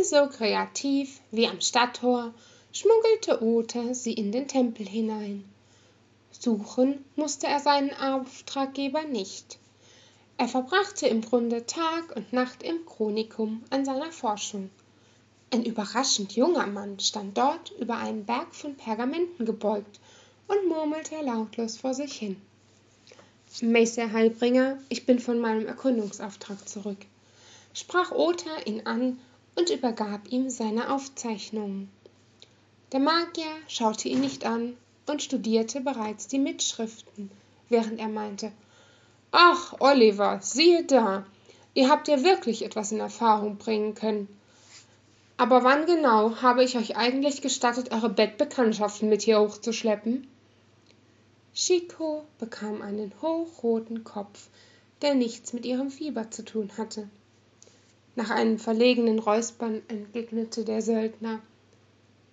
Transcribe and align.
Ebenso 0.00 0.28
kreativ 0.28 1.20
wie 1.30 1.46
am 1.46 1.60
Stadttor 1.60 2.32
schmuggelte 2.72 3.42
Ota 3.42 3.92
sie 3.92 4.14
in 4.14 4.32
den 4.32 4.48
Tempel 4.48 4.88
hinein. 4.88 5.44
Suchen 6.32 7.04
musste 7.16 7.48
er 7.48 7.60
seinen 7.60 7.92
Auftraggeber 7.92 9.02
nicht. 9.04 9.58
Er 10.38 10.48
verbrachte 10.48 11.06
im 11.06 11.20
Grunde 11.20 11.66
Tag 11.66 12.16
und 12.16 12.32
Nacht 12.32 12.62
im 12.62 12.86
Chronikum 12.86 13.62
an 13.68 13.84
seiner 13.84 14.10
Forschung. 14.10 14.70
Ein 15.50 15.66
überraschend 15.66 16.34
junger 16.34 16.66
Mann 16.66 16.98
stand 16.98 17.36
dort 17.36 17.70
über 17.72 17.98
einen 17.98 18.24
Berg 18.24 18.54
von 18.54 18.76
Pergamenten 18.76 19.44
gebeugt 19.44 20.00
und 20.48 20.66
murmelte 20.66 21.16
lautlos 21.22 21.76
vor 21.76 21.92
sich 21.92 22.14
hin. 22.14 22.40
Meister 23.60 24.10
Heilbringer, 24.10 24.78
ich 24.88 25.04
bin 25.04 25.18
von 25.18 25.38
meinem 25.38 25.66
Erkundungsauftrag 25.66 26.66
zurück, 26.66 27.04
sprach 27.74 28.12
Ota 28.12 28.62
ihn 28.64 28.86
an 28.86 29.18
und 29.60 29.68
übergab 29.68 30.32
ihm 30.32 30.48
seine 30.48 30.90
Aufzeichnungen. 30.90 31.90
Der 32.92 33.00
Magier 33.00 33.52
schaute 33.68 34.08
ihn 34.08 34.22
nicht 34.22 34.46
an 34.46 34.74
und 35.06 35.22
studierte 35.22 35.82
bereits 35.82 36.28
die 36.28 36.38
Mitschriften, 36.38 37.30
während 37.68 38.00
er 38.00 38.08
meinte, 38.08 38.52
Ach, 39.32 39.74
Oliver, 39.78 40.38
siehe 40.40 40.84
da, 40.84 41.26
ihr 41.74 41.90
habt 41.90 42.08
ja 42.08 42.24
wirklich 42.24 42.64
etwas 42.64 42.90
in 42.90 43.00
Erfahrung 43.00 43.58
bringen 43.58 43.94
können. 43.94 44.28
Aber 45.36 45.62
wann 45.62 45.84
genau 45.84 46.40
habe 46.40 46.64
ich 46.64 46.78
euch 46.78 46.96
eigentlich 46.96 47.42
gestattet, 47.42 47.92
eure 47.92 48.08
Bettbekanntschaften 48.08 49.10
mit 49.10 49.20
hier 49.20 49.40
hochzuschleppen? 49.40 50.26
Chico 51.54 52.24
bekam 52.38 52.80
einen 52.80 53.12
hochroten 53.20 54.04
Kopf, 54.04 54.48
der 55.02 55.14
nichts 55.14 55.52
mit 55.52 55.66
ihrem 55.66 55.90
Fieber 55.90 56.30
zu 56.30 56.46
tun 56.46 56.70
hatte. 56.78 57.10
Nach 58.20 58.28
einem 58.28 58.58
verlegenen 58.58 59.18
Räuspern 59.18 59.80
entgegnete 59.88 60.62
der 60.66 60.82
Söldner 60.82 61.40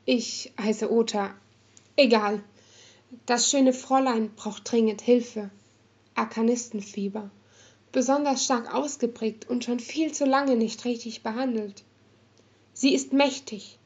Ich 0.03 0.51
heiße 0.59 0.91
Ota. 0.91 1.33
Egal. 1.95 2.43
Das 3.25 3.49
schöne 3.49 3.71
Fräulein 3.71 4.31
braucht 4.35 4.69
dringend 4.69 4.99
Hilfe. 4.99 5.49
Arkanistenfieber, 6.13 7.31
besonders 7.93 8.43
stark 8.43 8.75
ausgeprägt 8.75 9.49
und 9.49 9.63
schon 9.63 9.79
viel 9.79 10.11
zu 10.11 10.25
lange 10.25 10.57
nicht 10.57 10.83
richtig 10.83 11.23
behandelt. 11.23 11.85
Sie 12.73 12.93
ist 12.93 13.13
mächtig 13.13 13.79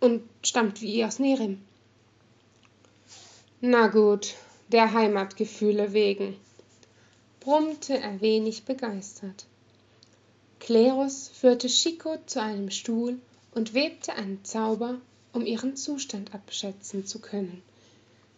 und 0.00 0.22
stammt 0.42 0.82
wie 0.82 0.96
ihr 0.96 1.06
aus 1.06 1.20
Nerim. 1.20 1.62
Na 3.60 3.86
gut, 3.86 4.34
der 4.72 4.92
Heimatgefühle 4.92 5.92
wegen, 5.92 6.36
brummte 7.38 7.96
er 8.00 8.20
wenig 8.20 8.64
begeistert. 8.64 9.46
Klerus 10.60 11.28
führte 11.28 11.68
Chico 11.68 12.16
zu 12.26 12.42
einem 12.42 12.70
Stuhl 12.70 13.20
und 13.54 13.74
webte 13.74 14.14
einen 14.14 14.44
Zauber, 14.44 15.00
um 15.32 15.46
ihren 15.46 15.76
Zustand 15.76 16.34
abschätzen 16.34 17.06
zu 17.06 17.20
können. 17.20 17.62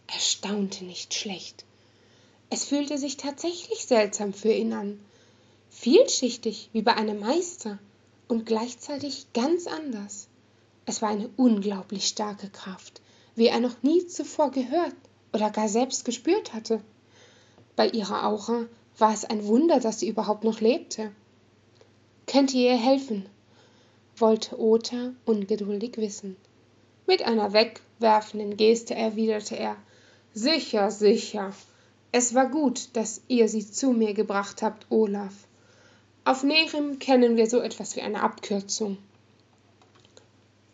Er 0.07 0.21
staunte 0.21 0.85
nicht 0.85 1.15
schlecht. 1.15 1.65
Es 2.51 2.65
fühlte 2.65 2.99
sich 2.99 3.17
tatsächlich 3.17 3.85
seltsam 3.85 4.33
für 4.33 4.53
ihn 4.53 4.73
an, 4.73 5.01
vielschichtig 5.71 6.71
wie 6.73 6.83
bei 6.83 6.95
einem 6.95 7.21
Meister 7.21 7.79
und 8.27 8.47
gleichzeitig 8.47 9.27
ganz 9.35 9.67
anders. 9.67 10.29
Es 10.87 11.03
war 11.03 11.11
eine 11.11 11.29
unglaublich 11.37 12.07
starke 12.07 12.49
Kraft, 12.49 13.03
wie 13.35 13.47
er 13.47 13.61
noch 13.61 13.83
nie 13.83 14.07
zuvor 14.07 14.51
gehört 14.51 14.95
oder 15.33 15.51
gar 15.51 15.69
selbst 15.69 16.05
gespürt 16.05 16.55
hatte. 16.55 16.81
Bei 17.77 17.89
ihrer 17.89 18.27
Aura 18.27 18.67
war 18.97 19.13
es 19.13 19.25
ein 19.25 19.47
Wunder, 19.47 19.79
dass 19.81 20.01
sie 20.01 20.09
überhaupt 20.09 20.45
noch 20.45 20.61
lebte. 20.61 21.13
Könnt 22.31 22.53
ihr 22.53 22.73
ihr 22.73 22.77
helfen? 22.77 23.27
wollte 24.19 24.61
Ota 24.61 25.15
ungeduldig 25.25 25.97
wissen. 25.97 26.37
Mit 27.07 27.23
einer 27.23 27.55
wegwerfenden 27.55 28.59
Geste 28.59 28.95
erwiderte 28.95 29.57
er 29.57 29.77
Sicher, 30.35 30.91
sicher. 30.91 31.55
Es 32.13 32.35
war 32.35 32.51
gut, 32.51 32.91
dass 32.93 33.23
ihr 33.29 33.49
sie 33.49 33.69
zu 33.69 33.93
mir 33.93 34.13
gebracht 34.13 34.61
habt, 34.61 34.87
Olaf. 34.91 35.33
Auf 36.25 36.43
Nerim 36.43 36.99
kennen 36.99 37.37
wir 37.37 37.49
so 37.49 37.61
etwas 37.61 37.97
wie 37.97 38.03
eine 38.03 38.23
Abkürzung. 38.23 38.99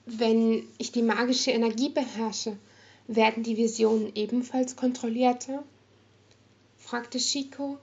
Wenn 0.07 0.67
ich 0.79 0.91
die 0.91 1.03
magische 1.03 1.53
Energie 1.53 1.89
beherrsche, 1.89 2.57
werden 3.07 3.45
die 3.45 3.57
Visionen 3.57 4.11
ebenfalls 4.17 4.75
kontrollierter? 4.75 5.63
fragte 6.79 7.19
Chico, 7.19 7.79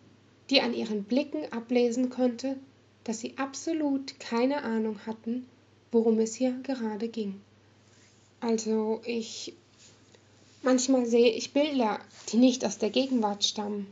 die 0.50 0.60
an 0.60 0.74
ihren 0.74 1.06
Blicken 1.06 1.52
ablesen 1.54 2.10
konnte, 2.10 2.58
dass 3.04 3.20
sie 3.20 3.38
absolut 3.38 4.20
keine 4.20 4.64
Ahnung 4.64 5.00
hatten, 5.06 5.46
worum 5.92 6.20
es 6.20 6.36
hier 6.36 6.52
gerade 6.64 7.08
ging. 7.08 7.42
Also 8.40 9.02
ich 9.06 9.54
Manchmal 10.64 11.08
sehe 11.08 11.32
ich 11.32 11.54
Bilder, 11.54 12.00
die 12.30 12.38
nicht 12.38 12.64
aus 12.64 12.78
der 12.78 12.92
Gegenwart 12.92 13.44
stammen. 13.44 13.88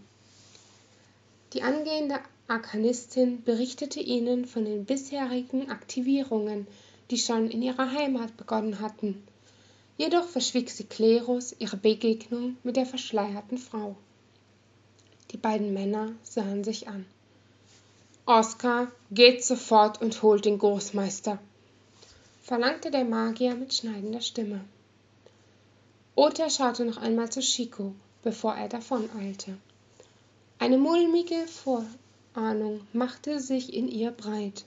Die 1.54 1.64
angehende 1.64 2.20
Arkanistin 2.48 3.44
berichtete 3.44 4.00
ihnen 4.00 4.46
von 4.46 4.66
den 4.66 4.86
bisherigen 4.86 5.72
Aktivierungen, 5.72 6.68
die 7.10 7.18
schon 7.18 7.50
in 7.50 7.64
ihrer 7.64 7.92
Heimat 7.92 8.38
begonnen 8.38 8.82
hatten. 8.82 9.24
Jedoch 9.98 10.28
verschwieg 10.28 10.70
sie 10.70 10.84
Klerus 10.84 11.56
ihre 11.58 11.78
Begegnung 11.78 12.56
mit 12.64 12.76
der 12.76 12.86
verschleierten 12.86 13.58
Frau. 13.58 13.96
Die 15.32 15.38
beiden 15.38 15.74
Männer 15.74 16.14
sahen 16.22 16.64
sich 16.64 16.88
an. 16.88 17.04
Oskar, 18.32 18.92
geht 19.10 19.44
sofort 19.44 20.04
und 20.04 20.22
holt 20.22 20.46
den 20.46 20.60
Großmeister, 20.60 21.40
verlangte 22.44 22.92
der 22.92 23.04
Magier 23.04 23.56
mit 23.56 23.74
schneidender 23.74 24.22
Stimme. 24.22 24.64
Ota 26.14 26.48
schaute 26.52 26.86
noch 26.86 26.98
einmal 26.98 27.32
zu 27.32 27.40
Chico, 27.40 27.96
bevor 28.22 28.54
er 28.54 28.70
davoneilte. 28.70 29.58
Eine 30.60 30.78
mulmige 30.78 31.44
Vorahnung 31.48 32.82
machte 32.94 33.40
sich 33.40 33.74
in 33.74 33.88
ihr 33.88 34.12
breit. 34.12 34.64